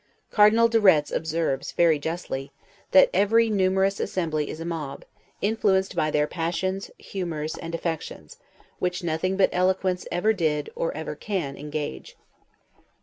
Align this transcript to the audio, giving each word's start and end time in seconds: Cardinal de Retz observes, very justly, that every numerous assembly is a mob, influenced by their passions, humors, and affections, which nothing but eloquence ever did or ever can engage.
Cardinal 0.31 0.67
de 0.67 0.79
Retz 0.81 1.11
observes, 1.11 1.73
very 1.73 1.99
justly, 1.99 2.51
that 2.89 3.11
every 3.13 3.51
numerous 3.51 3.99
assembly 3.99 4.49
is 4.49 4.59
a 4.59 4.65
mob, 4.65 5.05
influenced 5.43 5.95
by 5.95 6.09
their 6.09 6.25
passions, 6.25 6.89
humors, 6.97 7.55
and 7.55 7.75
affections, 7.75 8.37
which 8.79 9.03
nothing 9.03 9.37
but 9.37 9.51
eloquence 9.53 10.07
ever 10.11 10.33
did 10.33 10.71
or 10.75 10.91
ever 10.97 11.13
can 11.13 11.55
engage. 11.55 12.17